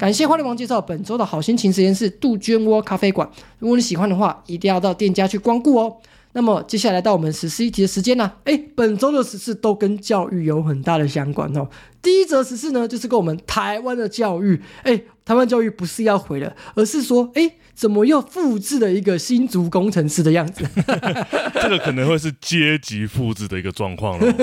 [0.00, 3.28] 感谢花莲王介绍本周的好心情实验室杜鹃窝咖啡馆。
[3.58, 5.94] 如果你喜欢的话，一定要到店家去光顾哦。
[6.32, 8.32] 那么接下来到我们十四一题的时间呢？
[8.44, 11.68] 哎，本周的十四都跟教育有很大的相关哦。
[12.00, 17.52] 第一则十四呢，就是跟我们台湾的教育，哎，台湾教育不是要毁了，而是说，哎。
[17.72, 20.68] 怎么又复制了一个新竹工程师的样子？
[21.62, 24.34] 这个可能会是阶级复制的一个状况了。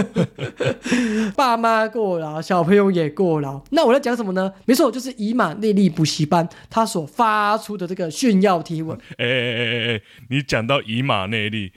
[1.38, 3.62] 爸妈过劳，小朋友也过劳。
[3.70, 4.52] 那我在讲什么呢？
[4.66, 8.98] 没错，就是以马内利补习班他所发出的这个炫耀提文。
[9.20, 11.72] 哎哎哎哎哎，你讲到以马内利。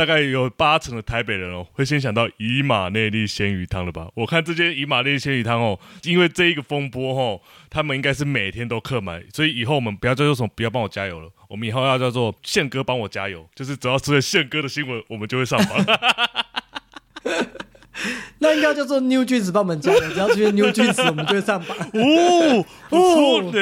[0.00, 4.08] 大概有八成的台北人哦，会先想到以马内利鲜鱼汤了吧？
[4.14, 15.84] 我看这间以马内利鲜鱼汤哦，因为这一个风波哦，他们应该是每天都客满，所以以后我们不要叫做什么不要帮我加油了，我们以后要叫做宪哥帮我加油，就是只要出现宪哥的新闻，我们就会上榜。
[18.38, 21.76] 那应该叫做 New Jeans 帮我们加油，只要出现 New Jeans，我们就会上榜。
[21.78, 23.58] 哦，不错的。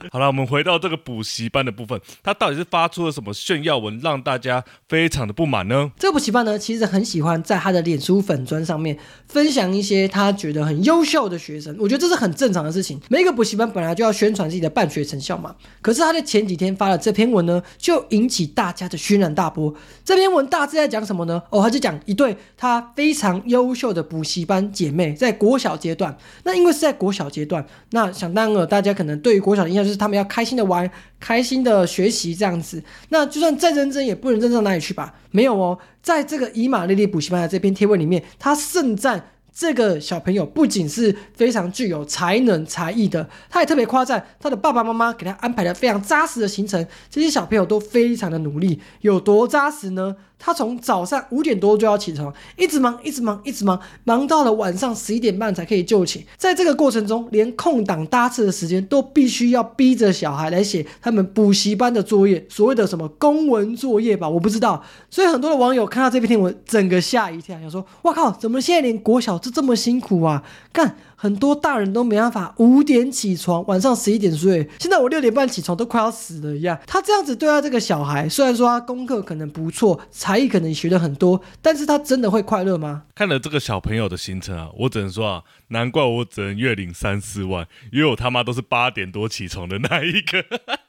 [0.10, 5.90] 好了，我们回到这个补习班的部分，他到底是发出了什么炫耀文，让大家非常的不满呢？
[5.98, 13.00] 这个补习班呢，其实很喜欢在他的脸书粉砖上面分享一些他觉得很优秀的学生，我觉得这是很正常的事情。
[13.08, 19.74] 每一个补习班本来就要宣传自己的办学成效嘛，可是他在前几天发了这篇文呢，就引起大家的轩然大波。
[20.04, 21.42] 这篇文大致在讲什么呢？
[21.50, 32.82] 哦，他就讲一对他非常优秀的补习班姐妹在国小阶段，那因为是在国小阶段，那想当然了，大家可能对于国小的印象就是他们要开心的玩，开心的学习这样子。
[33.10, 35.12] 那就算再认真，也不能认真到哪里去吧？
[35.30, 39.32] 没有哦，在这个以马丽丽补习班的这篇贴文里面，他盛赞。
[39.56, 46.84] 这个小朋友不仅是非常具有才能才艺的，他也特别夸赞他的爸爸妈妈给他安排了非常扎实的行程。
[47.08, 50.16] 这些小朋友都非常的努力，有多扎实呢？
[50.38, 56.22] 他从早上五点多就要起床，一直忙，一直忙，一直忙，忙到了晚上十一点半才可以就寝。
[56.36, 64.82] 在这个过程中，连空档搭车的时间都必须要逼着小孩来写他们补习班的作业，所谓的什么公文作业吧，我不知道。
[65.08, 70.44] 所以很多的网友看到这篇文，整个吓一跳，想说：哇靠，怎么现在连国小就这么辛苦啊？
[70.72, 70.96] 干！
[71.16, 74.68] 很多大人都没办法五点起床，晚上十一点睡。
[74.78, 76.78] 现在我六点半起床都快要死了一样。
[76.86, 83.04] 他这样子对待这个小孩，虽然说他功课可能不错，才艺可能学的很多，但是他真的会快乐吗？
[83.14, 90.44] 看了这个小朋友的行程啊，我只能说啊，难怪我只能月领三四万，因为我他妈都是八点多起床的那一个，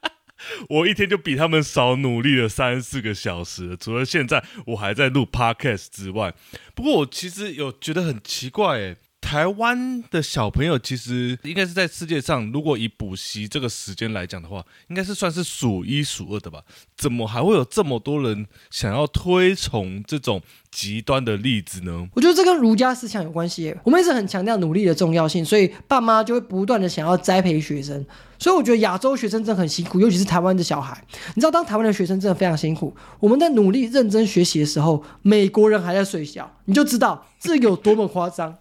[0.69, 3.77] 我一天就比他们少努力了三四个小时。
[3.79, 6.33] 除了现在我还在录 podcast 之外，
[6.73, 8.97] 不过我其实有觉得很奇怪诶。
[9.25, 16.61] 台湾的小朋友其实应该是在世界上，如果以补习这个时间来讲的话，应该是算是数一数二的吧？
[16.95, 22.07] 怎么还会有这么多人想要推崇这种极端的例子呢？
[22.13, 23.75] 我觉得这跟儒家思想有关系。
[23.83, 28.05] 我们一直很强调努力的重要性，所以爸妈就会不断的想要栽培学生。
[28.37, 31.03] 所以我觉得亚洲学生真的很辛苦，尤其是台湾的小孩。
[31.33, 38.55] 你知道，当台湾的学生真的非常辛苦，我们在努力认真学习的时候，美国人还在睡觉，你就知道这有多么夸张。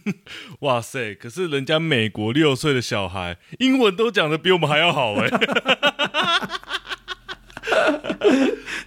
[0.60, 1.14] 哇塞！
[1.14, 5.28] 可是人家美国六岁的小孩英文都讲的比我们还要好哎。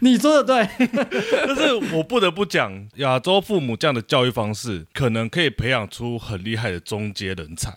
[0.01, 0.87] 你说的对，
[1.47, 7.75] 但是我不得不讲，亚洲父母这样的教育方式可能可以培养出很厉害的中阶人才，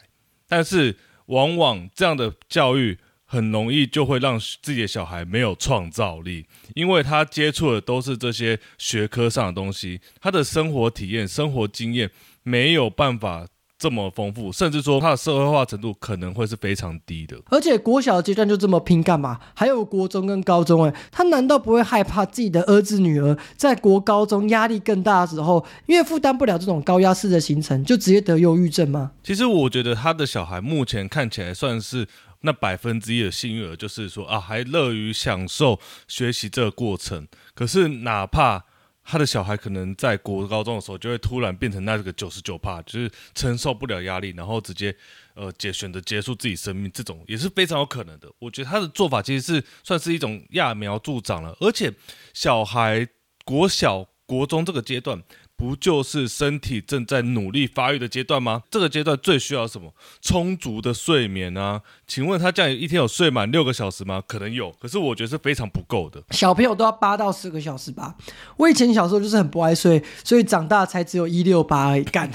[0.48, 12.10] 但是往往这样的教育很容易就会让自己的小孩没有创造力，因为他接触的都是这些学科上的东西，他的生活体验、生活经验。
[12.48, 13.46] 没有办法
[13.78, 17.36] 这么丰富，甚至说他的社会化程度可能会是非常低的。
[17.50, 19.38] 而且国小阶段就这么拼干嘛？
[19.54, 29.12] 还有国中跟高中，哎，他难道不会害怕自己的儿子女儿在国高中压力更大的时候，因为负担不了这种高压式的行程，就直接得忧郁症吗？
[29.22, 32.08] 其实我觉得他的小孩目前看起来算是
[32.40, 37.28] 那百分之一的幸运儿，就是说啊，还乐于享受学习这个过程。
[37.54, 38.64] 可是哪怕
[39.10, 44.94] 他的小孩可能在国高中的时候，就会突然变成那个九十九帕，就是承受不了压力，然后直接
[45.32, 48.30] 呃结选择结束自己生命，这种也是非常有可能的。
[48.38, 51.90] 我觉得他的做法其实是算是一种揠苗助长了，而且
[52.34, 53.08] 小孩
[53.46, 55.22] 国小、国中这个阶段。
[55.58, 58.62] 不就是身体正在努力发育的阶段吗？
[58.70, 59.92] 这个阶段最需要什么？
[60.22, 61.82] 充足的睡眠啊！
[62.06, 64.22] 请问他这样一天有睡满六个小时吗？
[64.24, 66.22] 可能有，可是我觉得是非常不够的。
[66.30, 68.14] 小朋友都要八到十个小时吧。
[68.56, 72.04] 我以前小时候就是很不爱睡，所以长大才只有一六八而已。
[72.04, 72.30] 干，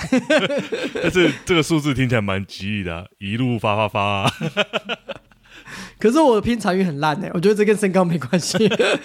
[1.02, 4.34] 但是这个数字听起来蛮吉利的，一路发发发。
[5.98, 8.58] 可是我的拼残运很烂哎，我觉得这跟身高没关系。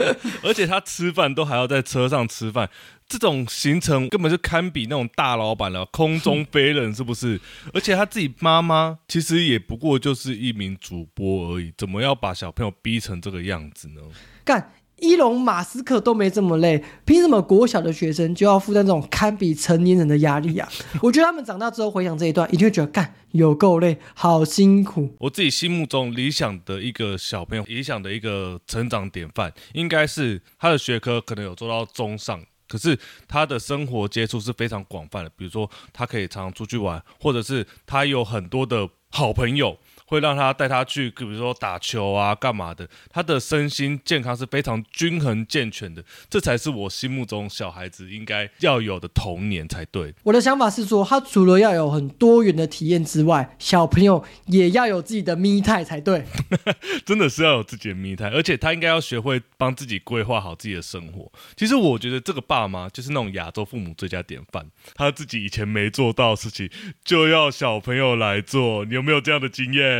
[0.43, 2.69] 而且他吃饭都还要在车上吃饭。
[3.09, 7.41] 这种行程根本就堪比那种大老板了，空中飞人是不是？
[7.73, 14.03] 而且他自己妈妈其实也不过就是一名主播而已，怎么要把小朋友逼成这个样子呢？
[14.45, 20.69] 干，伊隆马斯克都没这么累，凭什么国小的学生就要负担这种堪比成年人的压力啊？
[21.01, 25.15] 我觉得他们长大之后回想这一段，一定会觉得干有够累，好辛苦。
[25.21, 32.45] 我自己心目中理想的一个小朋友，理想的一个成长典范，应该是他的学科可能有做到中上。
[32.69, 39.77] 可是他的生活接触是非常广泛的，比如说他可以常常出去玩，或者是他有很多的好朋友。
[40.09, 42.89] 会让他带他去，比如说打球啊，干嘛的？
[43.13, 50.15] 他的身心健康是非常均衡健全的，这才是我心目中小孩子应该要有的童年才对。
[50.23, 56.25] 我的想法是说，他除了要有很多元的体验之外，小朋友也要有自己的咪态才对。
[57.05, 61.31] 真的是要有自己的咪态，而且他应该要学会帮自己规划好自己的生活。
[61.55, 66.71] 其实我觉得这个爸妈就是那种亚洲父母最佳典范，他自己以前没做到的事情，
[67.05, 68.87] 就要小朋友来做。
[68.87, 69.98] 你有没有这样的经验？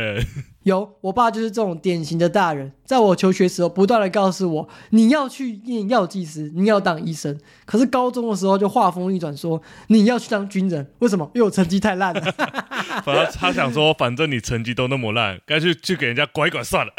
[0.63, 7.39] 有，我爸就是这种典型的大人，在我求学时候不断的告诉我，你要去念药剂师，你要当医生。
[7.65, 11.31] 可是高中的时候就话锋一转，说你要去当军人，为什么？
[11.33, 12.21] 因为我成绩太烂了。
[13.03, 16.93] 反正他想说，反正你成绩都那么烂，干脆去给人家拐一拐算了。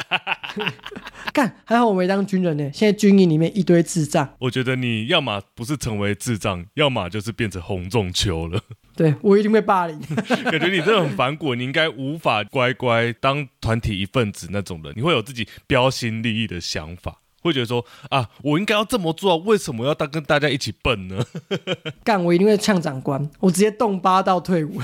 [1.33, 2.71] 干，还好我没当军人呢。
[2.73, 4.27] 现在军营里面一堆智障。
[4.41, 8.61] 我觉得你要么不是成为智障，要么就是变成红中球了。
[9.01, 9.99] 对我一定会霸凌。
[10.53, 21.25] 感觉你真的很反骨，你应该无法乖乖当团体一份子那种人，你会有自己标新立异的想法，会觉得说啊，我应该要这么做，为什么要当跟大家一起笨呢？
[22.05, 24.79] 干，我一定会呛长官，我直接动八到退伍。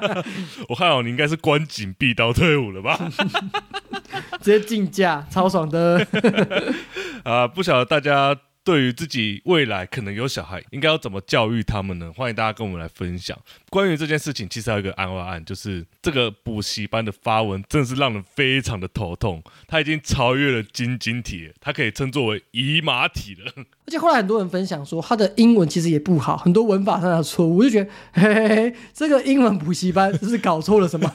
[0.68, 3.10] 我看好，你应该是关紧闭到退伍了吧？
[4.42, 6.06] 直接竞价，超爽的。
[7.24, 8.36] 啊，不晓得大家。
[8.66, 12.12] 对于自己未来可能有小孩，应该要怎么教育他们呢？
[12.12, 13.38] 欢迎大家跟我们来分享。
[13.70, 19.40] 关于这件事情，其实还有一个案外案，就是这个补习班的发文真的是让人非常的头痛。
[19.68, 23.52] 他已经超越了晶晶体，他可以称作为姨妈体了。
[23.86, 27.58] 而且后来很多人分享说，他的英文其实也不好，很多文法上的错误。
[27.58, 31.08] 我就觉得，嘿嘿嘿，这个英文补习班是搞错了什么？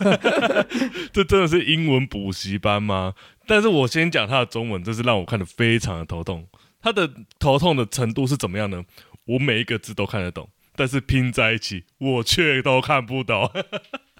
[1.11, 3.13] 这真的是英文补习班吗？
[3.45, 6.47] 但是我先讲他的中文，这是让我看的非常的头痛。
[6.81, 8.83] 他的头痛的程度是怎么样呢？
[9.25, 13.49] 我每一个字都看得懂，但是拼在一起我却都看不懂，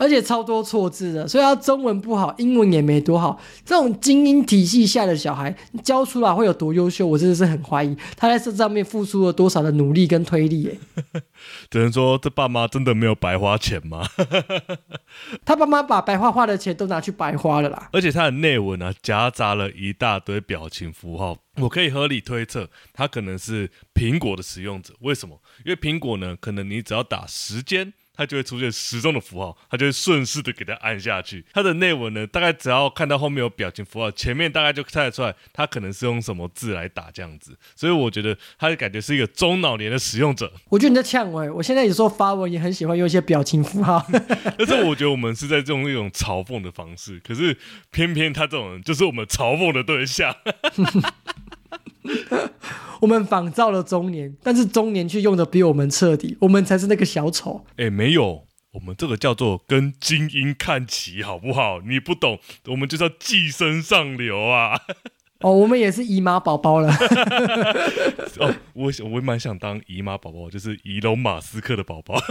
[0.02, 3.40] 而且超多错字的，所以他中文不好，英文也没多好。
[3.64, 7.06] 这种精英体系下的小孩教出来会有多优秀？
[7.06, 10.76] 我真的是很怀疑他在这上面付出了多少的努力跟推力。
[11.14, 11.22] 哎，
[11.70, 14.04] 只能说这爸妈真的没有白花钱吗？
[15.46, 17.88] 他爸妈把白花花的钱都拿去白花了啦。
[17.94, 21.38] 而且他的内文呢，夹杂了一大堆表情符号。
[21.58, 24.96] 我可以合理推测，他可能是苹果的使用者。
[25.02, 25.40] 为什么？
[25.64, 27.94] 因为苹果呢，可能你只要打时间。
[28.22, 31.44] 它就会出现时钟的符号，它就会顺势的给它按下去。
[31.54, 37.58] 它的内文呢，大概只要看到后面有表情符号，前面大概就猜得出来，它可能是用什么字来打这样子。
[37.76, 40.54] 所以我觉得它的感觉是一个中老年的使用者。
[40.70, 44.06] 我觉得你在呛我，我现在有时候发文也很喜欢用一些表情符号。
[44.56, 47.58] 但 是我觉得我们是在用一种嘲讽的方式，可是
[47.90, 50.36] 偏偏他这种人就是我们嘲讽的对象。
[53.02, 57.66] 我们仿造了中年，但是中年却用的比我们彻底，我们才是那个小丑。
[57.78, 61.82] 哎，没有，我们这个叫做跟精英看齐，好不好？
[61.82, 64.80] 你不懂，我们就是要寄生上流啊！
[65.42, 66.94] 哦，我们也是姨妈宝宝了。
[68.38, 72.22] 哦，我我蛮想当姨妈宝宝，就是伊隆马斯克的宝宝。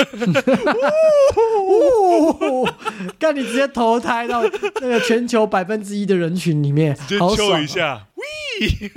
[3.18, 4.44] 看你直接投胎到
[4.80, 8.92] 那个全球百分之一的人群里面，好爽一下，喂！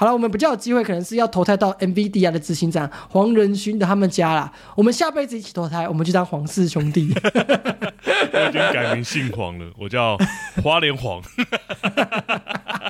[0.00, 4.50] 好了，我们比较有机会，可能是要投胎到 NVIDIA 的执行长黄仁勋的他们家啦。
[4.74, 7.12] 我们下辈子一起投胎，我们就当黄氏兄弟。
[8.32, 10.16] 我已经改名姓黄了，我叫
[10.62, 11.20] 花莲黄。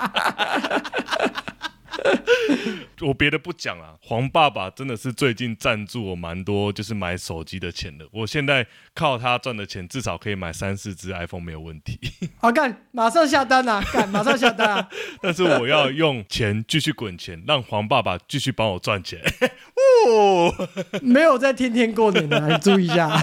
[3.02, 8.06] 我别的不讲啊，黄爸爸真的是最近赞助我蛮多，就是买手机的钱的。
[8.12, 11.98] 我现在靠他赚的钱，至少可以买三四只 iPhone 没有问题。
[12.38, 13.82] 好干，马上下单啊！
[13.92, 14.88] 干，马上下单啊！
[15.22, 19.20] 但是我要用钱继续滚钱，让黄爸爸继续帮我赚钱。
[20.06, 20.68] 哦，
[21.00, 23.20] 没有在天天过年的，你注意一下，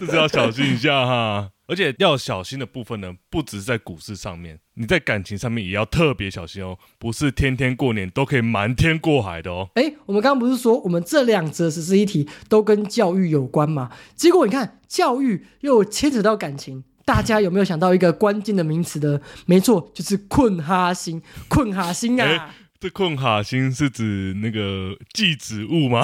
[0.00, 1.50] 这是要小心一下哈。
[1.68, 6.78] 而且要小心的部分呢，不只是在股市上面，你在感情上面也要特别小心哦。
[6.98, 9.68] 不是天天过年都可以瞒天过海的哦。
[9.74, 13.90] 哎，我们刚刚不是说我们这两则实施一题都跟教育有关吗？
[14.16, 19.20] 结果你看，教育又牵扯到感情，大家有没有想到一个关键的名词的？
[19.44, 22.54] 没错，就是困哈心，困哈心啊。
[22.80, 26.00] 这困卡星是指那个寄子物吗？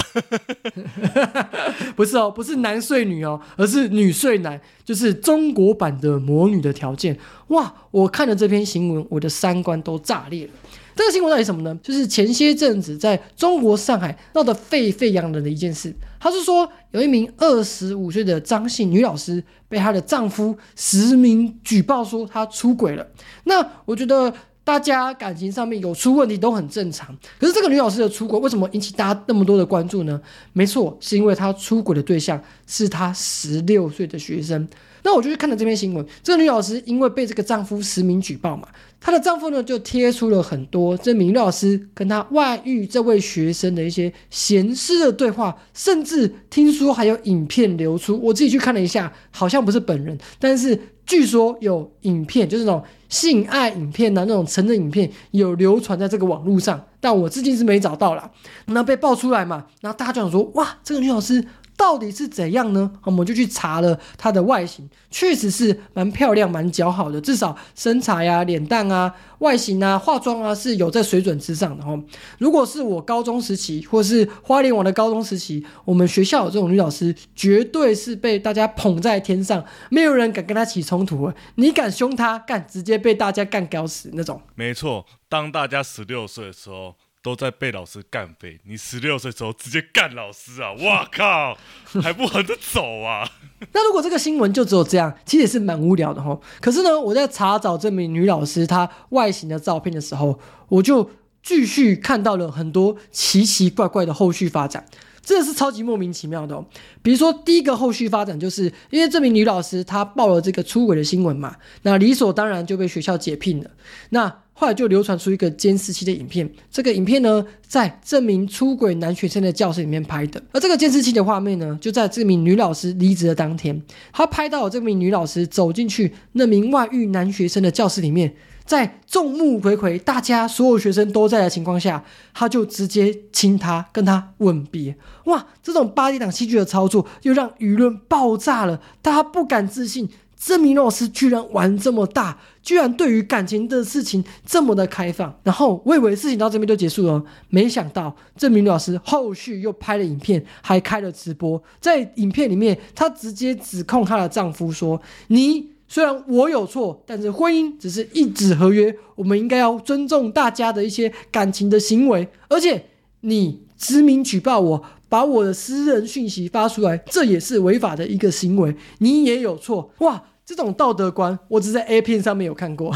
[1.94, 7.16] 不是哦，不是男睡女哦，而是女睡男，就是中国版的魔女的条件。
[7.48, 7.72] 哇！
[7.92, 10.52] 我看了这篇新闻，我的三观都炸裂了。
[10.96, 11.78] 这个新闻到底什么呢？
[11.80, 15.94] 就是前些阵子在中国上海闹得沸沸扬扬的一件事。
[16.18, 23.06] 他是说，有一名二十五岁的张姓女老师被她的丈夫实名举报说她出轨了。
[23.44, 24.34] 那我觉得。
[24.64, 30.18] 大家感情上面有出问题都很正常，可是这个女老师的出轨为什么引起大家那么多的关注呢？
[30.54, 34.66] 没错，是因为她出轨的对象是她十六岁的学生。
[35.06, 38.66] 那我就去看了这篇新闻，这个女老师因为被这个丈夫实名举报嘛，
[38.98, 48.18] 她的丈夫呢就贴出了很多这名老师跟她外遇这位学生的一些闲事的对话，甚至听说还有影片流出。
[48.18, 52.82] 我自己去看了一下，好像不是本人，但是据说有影片，就是那种。
[53.10, 58.28] 性爱影片啊，那种成人影片有流传在这个网络上，但我至今是没找到啦。
[58.66, 61.44] 那被爆出来嘛，然后大家就想说，哇，这个女老师。
[61.76, 62.90] 到底是怎样呢？
[63.04, 71.98] 我们就去查了她的外形，确实是蛮漂亮、蛮姣好的，至少身材啊、脸蛋啊、外形啊、化妆啊是有在水准之上的哈。
[72.38, 81.32] 如果是我高中时期，或是花莲网的高中时期，我们学校有这种女老师，绝对是被大家捧在天上，没有人敢跟她起冲突。
[81.56, 84.40] 你敢凶她，干直接被大家干搞死那种。
[84.54, 86.94] 没错，当大家十六岁的时候。
[87.24, 90.72] 都在被老师干飞，你十六岁时候直接干老师啊！
[90.74, 91.56] 哇靠，
[92.02, 93.26] 还不横着走啊？
[93.72, 96.38] 那如果这个新闻就只有这样，其实也是蛮无聊的哈。
[96.60, 101.10] 可是呢，我在查找这名女老师她外形的照片的时候，我就
[101.42, 104.84] 继续看到了很多奇奇怪怪的后续发展，
[105.24, 106.64] 这是超级莫名其妙的哦。
[107.02, 113.70] 比如说，第一个后续发展就是因为这名女老师她报了这个出轨的新闻嘛，那理所当然就被学校解聘了。
[114.10, 120.40] 那后来就流传出一个监视器的影片，这个影片呢，在这名出轨男学生的教室里面拍的。
[120.52, 128.32] 而这个监视器的画面呢，就在这名女老师离职的当天，他拍到这名女老师走进去那名外遇男学生的教室里面，
[128.64, 132.02] 在众目睽睽、大家所有学生都在的情况下，
[132.32, 134.96] 他就直接亲她，跟她吻别。
[135.26, 140.08] 哇，这种八点档戏剧的操作，又让舆论爆炸了，大家不敢置信。
[140.36, 145.34] 这名老师居然玩这么大，居然对于感情的事情这么的开放。
[145.42, 151.62] 然后我以为事情到这边就结束了，没想到这名老师后续又拍了影片，还开了直播。
[151.80, 162.26] 在影片里面，她直接指控她的丈夫说：“你虽然我有错，但是婚姻只是一纸合约，我们应该要尊重大家的一些感情的行为。
[162.48, 162.86] 而且
[163.20, 170.20] 你实名举报我。”把我的私人讯息发出来，这也是违法的一个行为，你也有错哇！
[170.44, 172.92] 这种道德观，我只在 A 片上面有看过。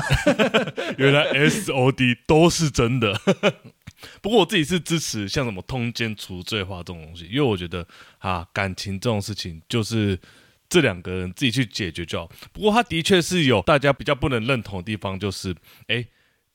[0.99, 3.17] 原来 S O D 都是真的。
[4.21, 7.87] 不过我自己是支持像什么通奸除罪化这种东西，因为我觉得
[8.19, 10.19] 啊，感情这种事情就是
[10.69, 12.31] 这两个人自己去解决就好。
[12.53, 15.55] 不过他的确是有大家比较不能认同的地方，就是
[15.87, 16.07] 哎。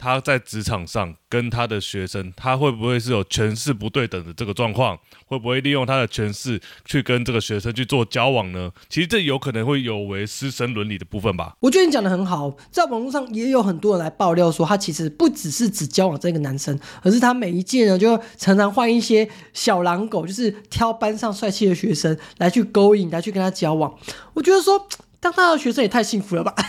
[0.03, 4.99] 他在职场上跟他的学生，他会不会是有权势不对等的这个状况？
[5.25, 8.69] 会不会利用他的权势去跟这个学生去做交往呢？
[8.89, 11.55] 其实这有可能会有违师生伦理的部分吧。
[11.61, 23.97] 我觉得你讲的很好，在网络上也有很多人来爆料说，他其实不只是只交往这个男生，而是他每一届呢就常常换一些小狼狗，就是挑班上帅气的学生来去勾引，来去跟他交往。
[24.33, 24.85] 我觉得说。
[25.23, 26.53] 当他的学生也太幸福了吧！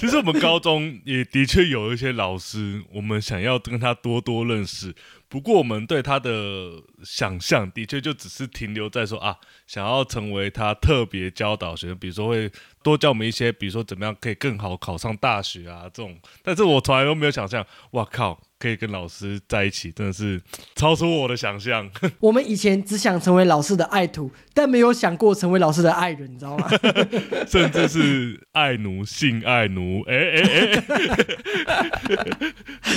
[0.00, 4.94] 其实我们高中也的确有一些老师，我们想要跟他多多认识。
[5.28, 6.70] 不过我们对他的
[7.04, 9.36] 想象的确就只是停留在说啊，
[9.66, 12.50] 想要成为他特别教导学生，比如说会
[12.82, 16.16] 多教我们一些，比如说怎么样可以更好考上大学啊这种。
[16.42, 18.40] 但是我从来都没有想象，哇靠！
[18.64, 20.40] 可以跟老师在一起，真的是
[20.74, 21.86] 超出我的想象。
[22.18, 26.66] 我们以前只想成为老师的爱徒，但没有想过成为老师的爱人，你知道吗？
[27.46, 30.00] 甚至是爱奴、性爱奴。
[30.08, 30.82] 哎哎
[31.66, 31.92] 哎，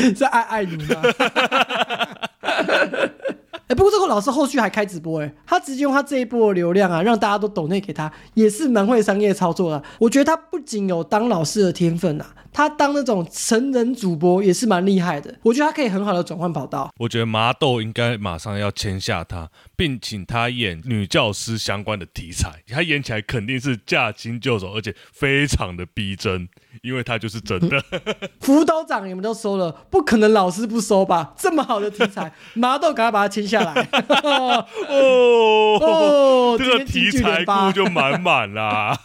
[0.16, 1.02] 是爱爱奴吗？
[3.68, 9.84] 哎，不过这个老师后续还开直播，哎，他直接用他这一波的流量啊，让大家都抖内给他，也是蛮会商业操作的。
[10.00, 12.34] 我觉得他不仅有当老师的天分啊。
[12.54, 16.90] 他当那种成人主播也是蛮厉害的，我觉得他可以很好的转换跑道。
[16.98, 26.50] 我觉得麻豆应该马上要签下他，并请他演女教师相关的题材，他演起来肯定是驾轻就熟，而且非常的逼真，
[26.82, 27.82] 因为他就是真的。
[28.42, 31.34] 辅导长你们都收了，不可能老师不收吧？
[31.38, 33.74] 这么好的题材， 麻豆赶快把它签下来。
[34.90, 38.98] 哦哦，这个题材库就满满啦。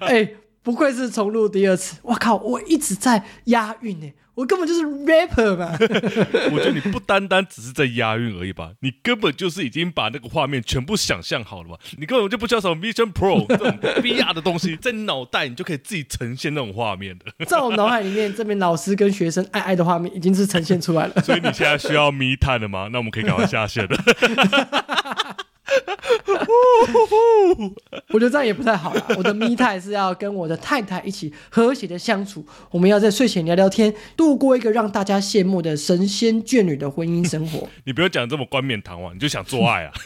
[0.00, 0.30] 哎。
[0.64, 5.76] 不愧是重录第二次，我靠，我一直在押韵呢，我根本就是 rapper 嘛。
[6.52, 11.76] 我觉得你不单单只是在押韵而已吧，你根本就是已经把那个画面全部想象好了吧？
[11.98, 17.26] 你根本就不需要什么 Vision Pro 这种 VR 的东西，在脑袋你就可以自己呈现那种画面的。
[17.46, 21.22] 在我脑海里面，这边老师跟学生爱爱的画面已经是呈现出来了。
[21.22, 22.88] 所以你现在需要密探了吗？
[22.92, 23.96] 那我们可以赶快下线了。
[28.10, 29.02] 我觉得这样也不太好啦。
[29.16, 37.68] 我的咪太是要跟我的太太一起和谐的相处，我们要在睡前聊聊天，度过一个让大家羡慕的神仙眷侣的婚姻生活。
[37.84, 39.92] 你不要讲这么冠冕堂皇，你就想做爱啊？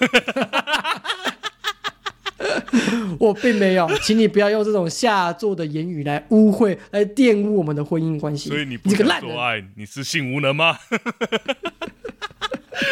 [3.19, 8.49] 我并没有，请你不要用这种下作的言语来污秽、来玷污我们的婚姻关系。
[8.49, 10.79] 所以你不想做爱，你是性无能吗？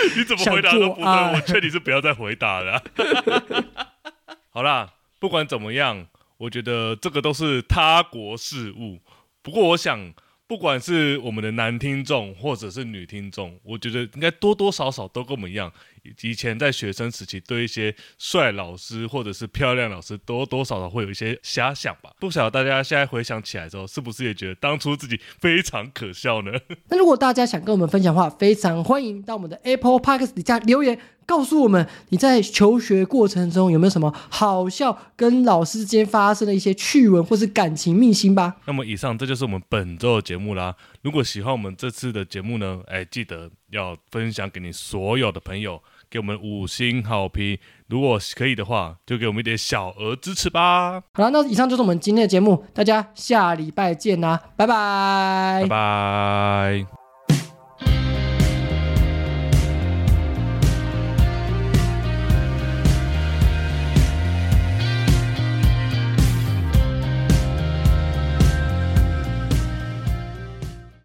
[0.17, 2.83] 你怎么回答都不对，我劝你是不要再回答了。
[4.51, 6.07] 好啦，不管怎么样，
[6.39, 9.01] 我觉得这个都是他国事务。
[9.43, 10.13] 不过我想。
[10.49, 15.73] 不管是我们的男听众或者是女听众，我觉得应该多多少少都跟我们一样，
[16.23, 22.13] 以前在学生时期对一些帅老师或者是漂亮老师多多少少会有一些遐想吧。
[22.21, 26.53] 不晓得大家现在回想起来之后，是不是也觉得当初自己非常可笑呢？
[26.89, 30.97] 那如果大家想跟我们分享的话，非常欢迎到我们的 Apple Podcast 底下留言。
[31.27, 38.55] 告诉我们你在求学过程中有没有什么好笑跟老师之间发生的一些趣闻或是感情秘辛吧。
[38.64, 40.74] 那么以上这就是我们本周的节目啦。
[41.03, 47.59] 如果喜欢我们这次的节目呢，哎，记得要分享给你所有的朋友，给我们五星好评。
[47.89, 51.01] 如果可以的话，就给我们一点小额支持吧。
[51.14, 57.06] 好了，那以上就是我们今天的节目，大家下礼拜见啦，拜拜，拜拜。